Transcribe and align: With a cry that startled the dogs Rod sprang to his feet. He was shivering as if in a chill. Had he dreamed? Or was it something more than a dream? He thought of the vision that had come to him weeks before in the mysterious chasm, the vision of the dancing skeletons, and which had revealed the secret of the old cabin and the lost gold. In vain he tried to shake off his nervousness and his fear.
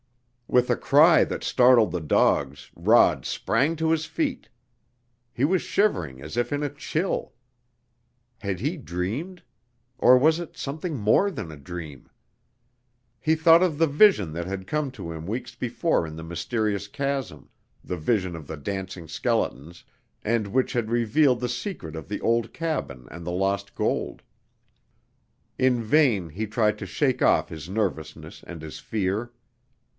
With 0.47 0.69
a 0.69 0.75
cry 0.75 1.23
that 1.25 1.45
startled 1.45 1.91
the 1.91 2.01
dogs 2.01 2.71
Rod 2.75 3.23
sprang 3.25 3.75
to 3.77 3.91
his 3.91 4.05
feet. 4.05 4.49
He 5.31 5.45
was 5.45 5.61
shivering 5.61 6.21
as 6.21 6.35
if 6.35 6.51
in 6.51 6.61
a 6.63 6.69
chill. 6.73 7.33
Had 8.39 8.59
he 8.59 8.75
dreamed? 8.75 9.43
Or 9.99 10.17
was 10.17 10.39
it 10.39 10.57
something 10.57 10.97
more 10.97 11.31
than 11.31 11.51
a 11.51 11.55
dream? 11.55 12.09
He 13.19 13.35
thought 13.35 13.63
of 13.63 13.77
the 13.77 13.87
vision 13.87 14.33
that 14.33 14.45
had 14.47 14.67
come 14.67 14.91
to 14.91 15.11
him 15.11 15.25
weeks 15.27 15.55
before 15.55 16.05
in 16.07 16.17
the 16.17 16.23
mysterious 16.23 16.87
chasm, 16.87 17.49
the 17.83 17.95
vision 17.95 18.35
of 18.35 18.47
the 18.47 18.57
dancing 18.57 19.07
skeletons, 19.07 19.85
and 20.21 20.47
which 20.47 20.73
had 20.73 20.89
revealed 20.89 21.39
the 21.39 21.47
secret 21.47 21.95
of 21.95 22.09
the 22.09 22.19
old 22.19 22.51
cabin 22.53 23.07
and 23.11 23.23
the 23.25 23.31
lost 23.31 23.73
gold. 23.75 24.23
In 25.59 25.81
vain 25.81 26.27
he 26.29 26.45
tried 26.47 26.77
to 26.79 26.85
shake 26.87 27.21
off 27.21 27.47
his 27.47 27.69
nervousness 27.69 28.43
and 28.45 28.61
his 28.63 28.79
fear. 28.79 29.31